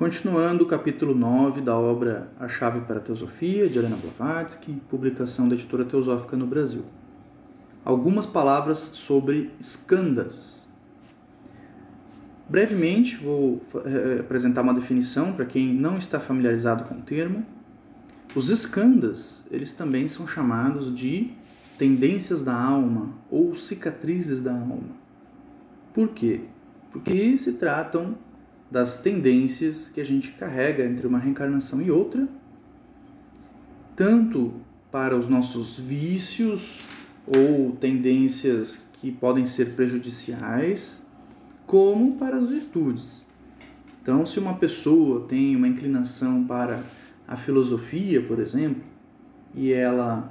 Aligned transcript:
Continuando 0.00 0.64
o 0.64 0.66
capítulo 0.66 1.14
9 1.14 1.60
da 1.60 1.76
obra 1.76 2.32
A 2.40 2.48
Chave 2.48 2.80
para 2.86 2.96
a 2.96 3.00
Teosofia, 3.02 3.68
de 3.68 3.78
Helena 3.78 3.98
Blavatsky, 3.98 4.80
publicação 4.88 5.46
da 5.46 5.54
editora 5.54 5.84
Teosófica 5.84 6.38
no 6.38 6.46
Brasil. 6.46 6.86
Algumas 7.84 8.24
palavras 8.24 8.78
sobre 8.78 9.50
escandas. 9.60 10.66
Brevemente, 12.48 13.16
vou 13.16 13.60
eh, 13.84 14.20
apresentar 14.20 14.62
uma 14.62 14.72
definição 14.72 15.34
para 15.34 15.44
quem 15.44 15.74
não 15.74 15.98
está 15.98 16.18
familiarizado 16.18 16.84
com 16.84 16.94
o 16.94 17.02
termo. 17.02 17.44
Os 18.34 18.48
escandas, 18.48 19.44
eles 19.50 19.74
também 19.74 20.08
são 20.08 20.26
chamados 20.26 20.94
de 20.94 21.30
tendências 21.76 22.40
da 22.40 22.58
alma 22.58 23.12
ou 23.30 23.54
cicatrizes 23.54 24.40
da 24.40 24.54
alma. 24.54 24.96
Por 25.92 26.08
quê? 26.08 26.40
Porque 26.90 27.36
se 27.36 27.52
tratam 27.52 28.16
das 28.70 28.98
tendências 28.98 29.88
que 29.88 30.00
a 30.00 30.04
gente 30.04 30.32
carrega 30.32 30.84
entre 30.84 31.06
uma 31.06 31.18
reencarnação 31.18 31.82
e 31.82 31.90
outra, 31.90 32.28
tanto 33.96 34.54
para 34.90 35.16
os 35.16 35.28
nossos 35.28 35.78
vícios 35.78 37.08
ou 37.26 37.72
tendências 37.72 38.88
que 38.94 39.10
podem 39.10 39.46
ser 39.46 39.74
prejudiciais, 39.74 41.02
como 41.66 42.16
para 42.16 42.36
as 42.36 42.46
virtudes. 42.46 43.22
Então, 44.02 44.24
se 44.24 44.38
uma 44.38 44.54
pessoa 44.54 45.26
tem 45.26 45.54
uma 45.54 45.68
inclinação 45.68 46.44
para 46.44 46.82
a 47.28 47.36
filosofia, 47.36 48.22
por 48.22 48.38
exemplo, 48.40 48.82
e 49.54 49.72
ela 49.72 50.24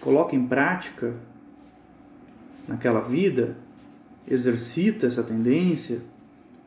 coloca 0.00 0.34
em 0.34 0.46
prática 0.46 1.14
naquela 2.66 3.00
vida, 3.00 3.56
exercita 4.26 5.06
essa 5.06 5.22
tendência, 5.22 6.02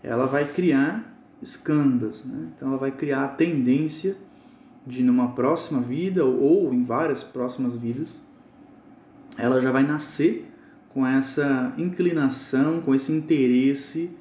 ela 0.05 0.27
vai 0.27 0.45
criar 0.45 1.03
escandas. 1.41 2.23
Né? 2.23 2.49
Então 2.55 2.69
ela 2.69 2.77
vai 2.77 2.91
criar 2.91 3.25
a 3.25 3.27
tendência 3.27 4.15
de 4.85 5.03
numa 5.03 5.31
próxima 5.31 5.81
vida 5.81 6.23
ou 6.23 6.71
em 6.71 6.83
várias 6.83 7.23
próximas 7.23 7.75
vidas, 7.75 8.21
ela 9.35 9.59
já 9.59 9.71
vai 9.71 9.83
nascer 9.83 10.49
com 10.89 11.05
essa 11.05 11.73
inclinação, 11.77 12.81
com 12.81 12.93
esse 12.93 13.11
interesse, 13.11 14.11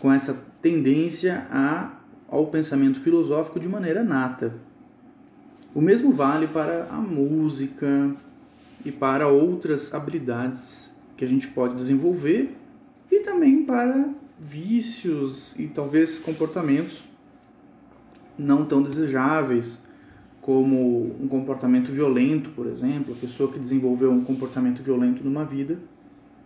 com 0.00 0.12
essa 0.12 0.44
tendência 0.60 1.46
a, 1.50 1.92
ao 2.28 2.48
pensamento 2.48 2.98
filosófico 2.98 3.60
de 3.60 3.68
maneira 3.68 4.02
nata. 4.02 4.52
O 5.72 5.80
mesmo 5.80 6.12
vale 6.12 6.48
para 6.48 6.88
a 6.90 7.00
música 7.00 8.12
e 8.84 8.90
para 8.90 9.28
outras 9.28 9.94
habilidades 9.94 10.90
que 11.16 11.24
a 11.24 11.28
gente 11.28 11.48
pode 11.48 11.76
desenvolver 11.76 12.56
e 13.10 13.20
também 13.20 13.64
para 13.64 14.23
vícios 14.38 15.58
e 15.58 15.66
talvez 15.66 16.18
comportamentos 16.18 17.04
não 18.38 18.64
tão 18.64 18.82
desejáveis, 18.82 19.82
como 20.44 21.16
um 21.22 21.26
comportamento 21.26 21.90
violento, 21.90 22.50
por 22.50 22.66
exemplo. 22.66 23.14
A 23.14 23.16
pessoa 23.16 23.50
que 23.50 23.58
desenvolveu 23.58 24.10
um 24.12 24.22
comportamento 24.22 24.82
violento 24.82 25.24
numa 25.24 25.42
vida 25.42 25.78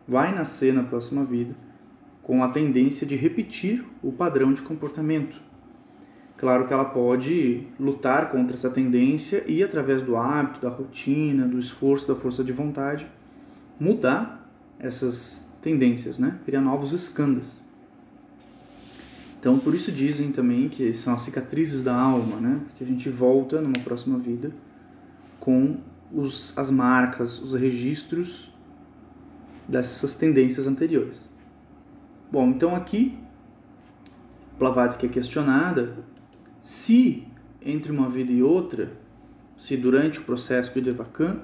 vai 0.07 0.33
nascer 0.33 0.73
na 0.73 0.85
próxima 0.85 1.25
vida 1.25 1.57
com 2.23 2.45
a 2.45 2.49
tendência 2.49 3.05
de 3.05 3.17
repetir 3.17 3.85
o 4.01 4.13
padrão 4.13 4.53
de 4.53 4.63
comportamento. 4.63 5.37
Claro 6.37 6.69
que 6.69 6.73
ela 6.73 6.85
pode 6.85 7.67
lutar 7.81 8.31
contra 8.31 8.55
essa 8.55 8.71
tendência 8.71 9.43
e, 9.49 9.65
através 9.65 10.01
do 10.03 10.15
hábito, 10.15 10.61
da 10.61 10.69
rotina, 10.69 11.49
do 11.49 11.59
esforço, 11.59 12.07
da 12.07 12.15
força 12.15 12.45
de 12.45 12.53
vontade, 12.53 13.11
mudar 13.81 14.49
essas 14.79 15.45
tendências, 15.61 16.19
né? 16.19 16.39
criar 16.45 16.61
novos 16.61 16.93
escândalos. 16.93 17.65
Então, 19.39 19.59
por 19.59 19.75
isso 19.75 19.93
dizem 19.93 20.33
também 20.33 20.69
que 20.69 20.93
são 20.93 21.15
as 21.15 21.21
cicatrizes 21.21 21.83
da 21.83 21.95
alma, 21.95 22.41
né? 22.41 22.61
Que 22.77 22.83
a 22.83 22.87
gente 22.87 23.09
volta 23.09 23.61
numa 23.61 23.79
próxima 23.85 24.19
vida 24.19 24.53
com 25.39 25.79
os, 26.13 26.57
as 26.57 26.71
marcas, 26.71 27.41
os 27.41 27.53
registros 27.59 28.53
dessas 29.69 30.15
tendências 30.15 30.67
anteriores. 30.67 31.29
Bom, 32.33 32.49
então 32.49 32.75
aqui 32.75 33.17
Blavatsky 34.59 35.07
é 35.07 35.09
questionada 35.09 35.97
se 36.61 37.27
entre 37.63 37.93
uma 37.93 38.09
vida 38.09 38.33
e 38.33 38.43
outra, 38.43 38.93
se 39.57 39.77
durante 39.77 40.19
o 40.19 40.25
processo 40.25 40.73
de 40.75 40.81
Devakan, 40.81 41.41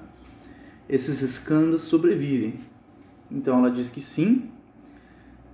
esses 0.87 1.21
escândalos 1.21 1.83
sobrevivem. 1.83 2.59
Então 3.31 3.57
ela 3.57 3.71
diz 3.71 3.89
que 3.89 4.01
sim, 4.01 4.51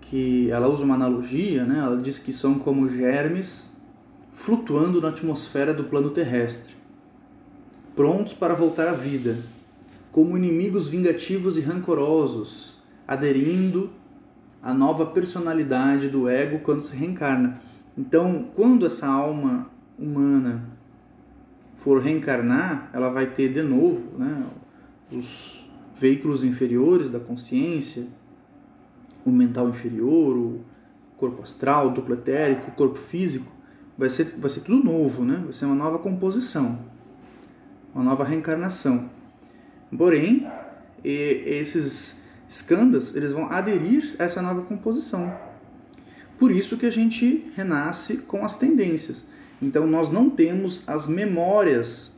que 0.01 0.49
ela 0.49 0.67
usa 0.67 0.83
uma 0.83 0.95
analogia, 0.95 1.63
né? 1.63 1.79
ela 1.79 1.95
diz 1.95 2.17
que 2.17 2.33
são 2.33 2.55
como 2.55 2.89
germes 2.89 3.79
flutuando 4.31 4.99
na 4.99 5.09
atmosfera 5.09 5.73
do 5.73 5.83
plano 5.83 6.09
terrestre, 6.09 6.73
prontos 7.95 8.33
para 8.33 8.55
voltar 8.55 8.87
à 8.87 8.93
vida, 8.93 9.37
como 10.11 10.35
inimigos 10.35 10.89
vingativos 10.89 11.57
e 11.57 11.61
rancorosos, 11.61 12.77
aderindo 13.07 13.91
à 14.61 14.73
nova 14.73 15.05
personalidade 15.05 16.09
do 16.09 16.27
ego 16.27 16.59
quando 16.59 16.81
se 16.81 16.95
reencarna. 16.95 17.61
Então, 17.97 18.49
quando 18.55 18.85
essa 18.85 19.07
alma 19.07 19.69
humana 19.97 20.63
for 21.75 22.01
reencarnar, 22.01 22.89
ela 22.93 23.09
vai 23.09 23.27
ter 23.27 23.51
de 23.51 23.61
novo 23.61 24.17
né, 24.17 24.43
os 25.11 25.65
veículos 25.95 26.43
inferiores 26.43 27.09
da 27.09 27.19
consciência, 27.19 28.07
o 29.25 29.31
mental 29.31 29.69
inferior, 29.69 30.35
o 30.35 30.61
corpo 31.17 31.41
astral, 31.41 31.87
o 31.87 31.91
duplo 31.91 32.15
etérico, 32.15 32.71
o 32.71 32.73
corpo 32.73 32.97
físico, 32.97 33.51
vai 33.97 34.09
ser, 34.09 34.35
vai 34.37 34.49
ser 34.49 34.61
tudo 34.61 34.83
novo, 34.83 35.23
né? 35.23 35.39
Vai 35.43 35.53
ser 35.53 35.65
uma 35.65 35.75
nova 35.75 35.99
composição, 35.99 36.79
uma 37.93 38.03
nova 38.03 38.23
reencarnação. 38.23 39.09
Porém, 39.95 40.47
esses 41.03 42.23
escandas, 42.47 43.15
eles 43.15 43.31
vão 43.31 43.49
aderir 43.51 44.15
a 44.19 44.23
essa 44.23 44.41
nova 44.41 44.61
composição. 44.63 45.33
Por 46.37 46.51
isso 46.51 46.77
que 46.77 46.85
a 46.85 46.89
gente 46.89 47.51
renasce 47.55 48.17
com 48.17 48.43
as 48.43 48.55
tendências. 48.55 49.25
Então 49.61 49.85
nós 49.85 50.09
não 50.09 50.29
temos 50.29 50.87
as 50.87 51.05
memórias 51.05 52.11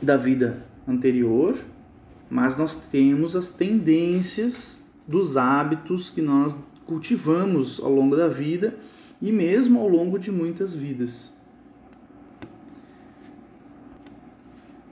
da 0.00 0.16
vida 0.16 0.64
anterior, 0.88 1.58
mas 2.30 2.56
nós 2.56 2.76
temos 2.76 3.36
as 3.36 3.50
tendências 3.50 4.80
dos 5.06 5.36
hábitos 5.36 6.10
que 6.10 6.20
nós 6.20 6.58
cultivamos 6.84 7.80
ao 7.80 7.92
longo 7.92 8.16
da 8.16 8.28
vida 8.28 8.76
e 9.20 9.32
mesmo 9.32 9.80
ao 9.80 9.88
longo 9.88 10.18
de 10.18 10.30
muitas 10.30 10.74
vidas. 10.74 11.34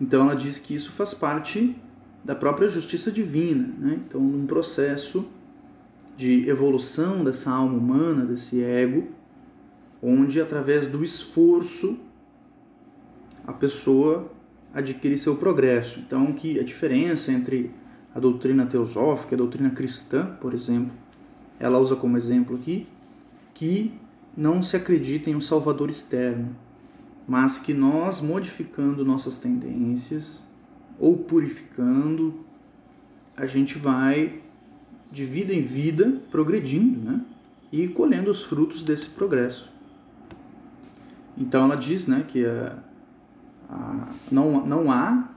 Então 0.00 0.22
ela 0.24 0.34
diz 0.34 0.58
que 0.58 0.74
isso 0.74 0.90
faz 0.90 1.14
parte 1.14 1.76
da 2.24 2.34
própria 2.34 2.68
justiça 2.68 3.12
divina, 3.12 3.74
né? 3.78 4.00
Então, 4.06 4.20
num 4.20 4.46
processo 4.46 5.26
de 6.16 6.48
evolução 6.48 7.22
dessa 7.22 7.50
alma 7.50 7.76
humana, 7.76 8.24
desse 8.24 8.62
ego, 8.62 9.08
onde 10.02 10.40
através 10.40 10.86
do 10.86 11.04
esforço 11.04 11.98
a 13.46 13.52
pessoa 13.52 14.32
adquire 14.72 15.18
seu 15.18 15.36
progresso. 15.36 16.00
Então, 16.00 16.32
que 16.32 16.58
a 16.58 16.62
diferença 16.62 17.30
entre 17.30 17.70
a 18.14 18.20
doutrina 18.20 18.64
teosófica, 18.64 19.34
a 19.34 19.38
doutrina 19.38 19.70
cristã, 19.70 20.36
por 20.40 20.54
exemplo, 20.54 20.92
ela 21.58 21.78
usa 21.78 21.96
como 21.96 22.16
exemplo 22.16 22.56
aqui 22.56 22.86
que 23.52 23.92
não 24.36 24.62
se 24.62 24.76
acredita 24.76 25.30
em 25.30 25.34
um 25.34 25.40
salvador 25.40 25.90
externo, 25.90 26.54
mas 27.26 27.58
que 27.58 27.72
nós, 27.72 28.20
modificando 28.20 29.04
nossas 29.04 29.38
tendências 29.38 30.42
ou 30.98 31.16
purificando, 31.16 32.44
a 33.36 33.46
gente 33.46 33.78
vai 33.78 34.40
de 35.10 35.24
vida 35.24 35.52
em 35.52 35.62
vida 35.62 36.20
progredindo, 36.30 37.00
né? 37.00 37.20
E 37.72 37.88
colhendo 37.88 38.30
os 38.30 38.44
frutos 38.44 38.82
desse 38.82 39.08
progresso. 39.10 39.72
Então 41.36 41.64
ela 41.64 41.76
diz, 41.76 42.06
né, 42.06 42.24
que 42.26 42.46
a, 42.46 42.78
a, 43.68 44.08
não, 44.30 44.64
não 44.64 44.92
há 44.92 45.28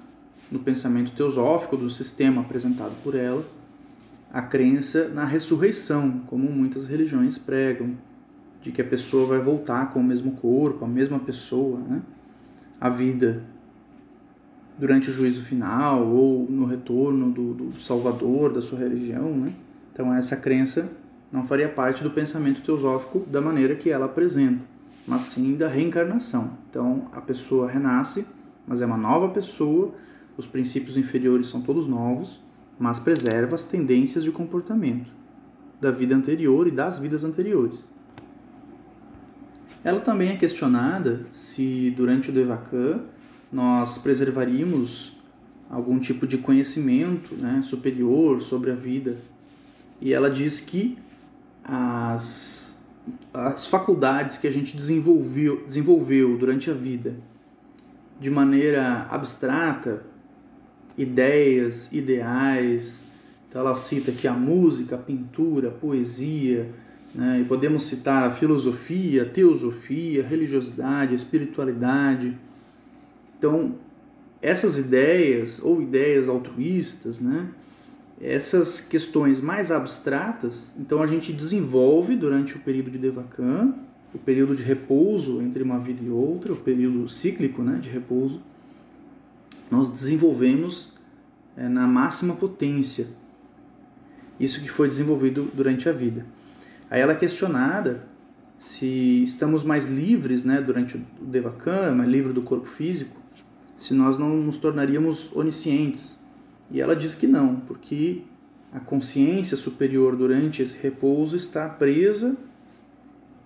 no 0.52 0.60
pensamento 0.60 1.12
teosófico 1.12 1.76
do 1.76 1.90
sistema 1.90 2.42
apresentado 2.42 2.94
por 3.04 3.16
ela, 3.16 3.44
a 4.32 4.42
crença 4.42 5.10
na 5.10 5.26
ressurreição, 5.26 6.22
como 6.28 6.50
muitas 6.50 6.86
religiões 6.88 7.38
pregam, 7.38 7.96
de 8.62 8.72
que 8.72 8.82
a 8.82 8.86
pessoa 8.86 9.26
vai 9.26 9.40
voltar 9.40 9.92
com 9.92 10.00
o 10.00 10.04
mesmo 10.04 10.34
corpo, 10.34 10.84
a 10.84 10.88
mesma 10.88 11.20
pessoa, 11.20 11.80
né? 11.80 12.02
a 12.80 12.90
vida 12.90 13.44
durante 14.78 15.10
o 15.10 15.14
juízo 15.14 15.42
final 15.42 16.06
ou 16.06 16.46
no 16.50 16.66
retorno 16.66 17.32
do, 17.32 17.54
do 17.54 17.72
Salvador 17.80 18.54
da 18.54 18.62
sua 18.62 18.80
religião. 18.80 19.36
Né? 19.38 19.54
Então, 19.92 20.14
essa 20.14 20.36
crença 20.36 20.90
não 21.32 21.46
faria 21.46 21.68
parte 21.68 22.04
do 22.04 22.12
pensamento 22.12 22.62
teosófico 22.62 23.20
da 23.28 23.42
maneira 23.42 23.76
que 23.76 23.90
ela 23.90 24.06
apresenta, 24.06 24.66
mas 25.08 25.24
sim 25.24 25.56
da 25.56 25.68
reencarnação. 25.68 26.52
Então, 26.70 27.06
a 27.12 27.22
pessoa 27.22 27.70
renasce, 27.70 28.26
mas 28.68 28.82
é 28.82 28.86
uma 28.86 28.98
nova 28.98 29.30
pessoa 29.30 29.94
os 30.38 30.46
princípios 30.46 30.96
inferiores 30.96 31.48
são 31.48 31.62
todos 31.62 31.88
novos, 31.88 32.40
mas 32.80 33.00
preserva 33.00 33.56
as 33.56 33.64
tendências 33.64 34.24
de 34.24 34.32
comportamento 34.32 35.12
da 35.82 35.92
vida 35.92 36.16
anterior 36.16 36.68
e 36.68 36.72
das 36.72 37.00
vidas 37.00 37.24
anteriores. 37.24 37.86
Ela 39.84 40.00
também 40.00 40.30
é 40.30 40.36
questionada 40.36 41.26
se 41.32 41.92
durante 41.96 42.30
o 42.30 42.34
Devakan 42.34 43.02
nós 43.52 43.98
preservaríamos 43.98 45.16
algum 45.70 46.00
tipo 46.00 46.28
de 46.28 46.38
conhecimento 46.38 47.36
né, 47.36 47.62
superior 47.62 48.42
sobre 48.42 48.72
a 48.72 48.76
vida. 48.76 49.18
E 50.00 50.14
ela 50.14 50.30
diz 50.30 50.60
que 50.60 50.98
as, 51.64 52.78
as 53.34 53.68
faculdades 53.68 54.38
que 54.38 54.48
a 54.48 54.52
gente 54.52 54.76
desenvolveu, 54.76 55.66
desenvolveu 55.66 56.38
durante 56.38 56.70
a 56.70 56.74
vida 56.74 57.16
de 58.20 58.30
maneira 58.30 59.06
abstrata, 59.10 60.04
ideias, 60.98 61.90
ideais. 61.92 63.04
Então 63.48 63.62
ela 63.62 63.76
cita 63.76 64.12
aqui 64.12 64.28
a 64.28 64.34
música, 64.34 64.96
a 64.96 64.98
pintura, 64.98 65.70
a 65.70 65.72
poesia, 65.72 66.70
né? 67.14 67.40
e 67.42 67.46
podemos 67.46 67.84
citar 67.84 68.24
a 68.24 68.32
filosofia, 68.32 69.24
a 69.24 69.26
teosofia, 69.26 70.24
a 70.24 70.28
religiosidade, 70.28 71.14
a 71.14 71.16
espiritualidade. 71.16 72.38
Então, 73.38 73.76
essas 74.42 74.78
ideias, 74.78 75.62
ou 75.64 75.82
ideias 75.82 76.28
altruístas, 76.28 77.20
né? 77.20 77.50
essas 78.20 78.82
questões 78.82 79.40
mais 79.40 79.72
abstratas, 79.72 80.72
então 80.78 81.02
a 81.02 81.08
gente 81.08 81.32
desenvolve 81.32 82.16
durante 82.16 82.56
o 82.56 82.60
período 82.60 82.90
de 82.90 82.98
Devakan, 82.98 83.76
o 84.14 84.18
período 84.18 84.56
de 84.56 84.64
repouso 84.64 85.42
entre 85.42 85.62
uma 85.62 85.80
vida 85.80 86.04
e 86.04 86.10
outra, 86.10 86.54
o 86.54 86.56
período 86.56 87.08
cíclico 87.08 87.62
né, 87.62 87.78
de 87.80 87.90
repouso, 87.90 88.42
nós 89.70 89.90
desenvolvemos 89.90 90.94
é, 91.56 91.68
na 91.68 91.88
máxima 91.88 92.36
potência 92.36 93.08
isso 94.40 94.62
que 94.62 94.70
foi 94.70 94.88
desenvolvido 94.88 95.50
durante 95.54 95.90
a 95.90 95.92
vida. 95.92 96.26
Aí 96.90 97.02
ela 97.02 97.14
é 97.14 97.16
questionada 97.16 98.08
se 98.58 99.22
estamos 99.22 99.64
mais 99.64 99.86
livres 99.86 100.44
né, 100.44 100.62
durante 100.62 100.98
o 100.98 101.02
Devakan, 101.22 101.96
mais 101.96 102.10
livre 102.10 102.34
do 102.34 102.42
corpo 102.42 102.68
físico, 102.68 103.16
se 103.76 103.94
nós 103.94 104.18
não 104.18 104.30
nos 104.38 104.58
tornaríamos 104.58 105.36
oniscientes. 105.36 106.18
E 106.72 106.82
ela 106.82 106.96
diz 106.96 107.16
que 107.16 107.28
não, 107.28 107.58
porque 107.62 108.22
a 108.72 108.80
consciência 108.80 109.56
superior 109.56 110.16
durante 110.16 110.62
esse 110.62 110.78
repouso 110.78 111.36
está 111.36 111.70
presa 111.70 112.38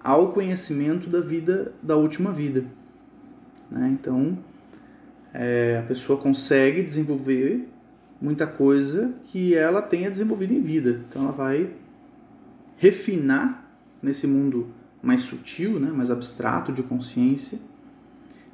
ao 0.03 0.31
conhecimento 0.31 1.09
da 1.09 1.21
vida, 1.21 1.74
da 1.81 1.95
última 1.95 2.31
vida. 2.31 2.65
Né? 3.69 3.89
Então, 3.94 4.38
é, 5.33 5.81
a 5.83 5.88
pessoa 5.88 6.19
consegue 6.19 6.81
desenvolver 6.81 7.68
muita 8.22 8.45
coisa 8.45 9.13
que 9.25 9.56
ela 9.56 9.81
tenha 9.81 10.12
desenvolvido 10.12 10.54
em 10.54 10.62
vida. 10.62 11.01
Então, 11.10 11.24
ela 11.24 11.31
vai 11.31 11.72
refinar 12.78 13.72
nesse 14.01 14.28
mundo 14.28 14.69
mais 15.01 15.22
sutil, 15.22 15.80
né, 15.80 15.92
mais 15.92 16.12
abstrato 16.12 16.72
de 16.72 16.83
consciência, 16.83 17.60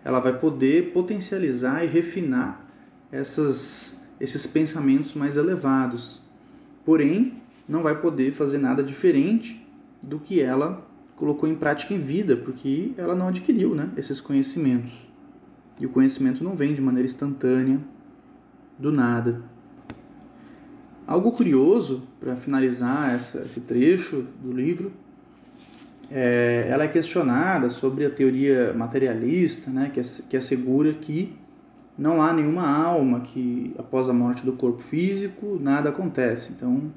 ela 0.03 0.19
vai 0.19 0.37
poder 0.37 0.93
potencializar 0.93 1.83
e 1.83 1.87
refinar 1.87 2.65
essas, 3.11 4.03
esses 4.19 4.47
pensamentos 4.47 5.13
mais 5.13 5.35
elevados. 5.35 6.21
Porém, 6.85 7.41
não 7.67 7.83
vai 7.83 7.99
poder 7.99 8.31
fazer 8.31 8.57
nada 8.57 8.81
diferente 8.81 9.67
do 10.01 10.19
que 10.19 10.41
ela 10.41 10.85
colocou 11.15 11.49
em 11.49 11.55
prática 11.55 11.93
em 11.93 11.99
vida, 11.99 12.37
porque 12.37 12.93
ela 12.95 13.15
não 13.15 13.27
adquiriu 13.27 13.75
né, 13.75 13.89
esses 13.97 14.21
conhecimentos. 14.21 15.06
E 15.79 15.85
o 15.85 15.89
conhecimento 15.89 16.43
não 16.43 16.55
vem 16.55 16.73
de 16.73 16.81
maneira 16.81 17.07
instantânea, 17.07 17.79
do 18.77 18.91
nada. 18.91 19.41
Algo 21.05 21.31
curioso, 21.31 22.03
para 22.19 22.35
finalizar 22.35 23.13
essa, 23.15 23.39
esse 23.39 23.61
trecho 23.61 24.25
do 24.41 24.51
livro, 24.51 24.91
é, 26.11 26.67
ela 26.69 26.83
é 26.83 26.87
questionada 26.87 27.69
sobre 27.69 28.05
a 28.05 28.09
teoria 28.09 28.73
materialista, 28.73 29.69
né, 29.69 29.91
que, 29.93 30.01
que 30.23 30.37
assegura 30.37 30.93
que 30.93 31.35
não 31.97 32.21
há 32.21 32.31
nenhuma 32.33 32.67
alma, 32.67 33.21
que 33.21 33.73
após 33.77 34.07
a 34.07 34.13
morte 34.13 34.45
do 34.45 34.53
corpo 34.53 34.81
físico 34.81 35.57
nada 35.59 35.89
acontece. 35.89 36.53
Então, 36.53 36.91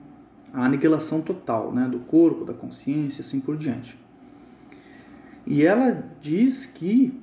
a 0.53 0.65
aniquilação 0.65 1.23
total 1.23 1.73
né, 1.73 1.89
do 1.89 2.01
corpo, 2.01 2.45
da 2.45 2.53
consciência, 2.53 3.23
assim 3.23 3.41
por 3.41 3.57
diante. 3.57 3.99
E 5.47 5.65
ela 5.65 6.05
diz 6.21 6.67
que, 6.67 7.19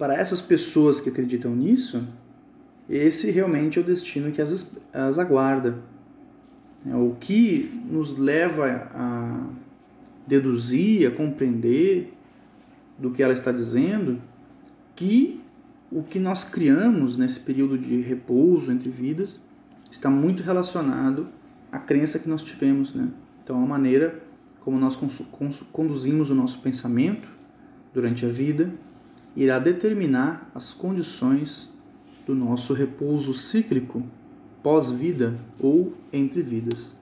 para 0.00 0.14
essas 0.14 0.40
pessoas 0.40 0.98
que 0.98 1.10
acreditam 1.10 1.54
nisso, 1.54 2.02
esse 2.88 3.30
realmente 3.30 3.78
é 3.78 3.82
o 3.82 3.84
destino 3.84 4.32
que 4.32 4.40
as, 4.40 4.74
as 4.94 5.18
aguarda. 5.18 5.78
É, 6.86 6.94
o 6.96 7.14
que 7.20 7.70
nos 7.84 8.18
leva 8.18 8.88
a 8.94 9.46
deduzir, 10.26 11.06
a 11.06 11.10
compreender 11.10 12.14
do 12.98 13.10
que 13.10 13.22
ela 13.22 13.34
está 13.34 13.52
dizendo, 13.52 14.18
que 14.96 15.38
o 15.92 16.02
que 16.02 16.18
nós 16.18 16.44
criamos 16.44 17.18
nesse 17.18 17.40
período 17.40 17.76
de 17.76 18.00
repouso 18.00 18.72
entre 18.72 18.88
vidas 18.88 19.38
está 19.90 20.08
muito 20.08 20.42
relacionado 20.42 21.28
à 21.70 21.78
crença 21.78 22.18
que 22.18 22.26
nós 22.26 22.42
tivemos. 22.42 22.94
Né? 22.94 23.10
Então, 23.44 23.62
a 23.62 23.66
maneira 23.66 24.18
como 24.60 24.78
nós 24.78 24.98
conduzimos 25.70 26.30
o 26.30 26.34
nosso 26.34 26.60
pensamento 26.60 27.28
durante 27.92 28.24
a 28.24 28.30
vida 28.30 28.72
irá 29.36 29.58
determinar 29.58 30.50
as 30.54 30.72
condições 30.72 31.70
do 32.26 32.34
nosso 32.34 32.72
repouso 32.72 33.32
cíclico 33.32 34.02
pós-vida 34.62 35.38
ou 35.58 35.94
entre 36.12 36.42
vidas. 36.42 36.99